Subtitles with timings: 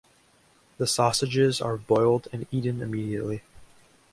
[0.79, 3.43] The sausages are boiled and eaten immediately.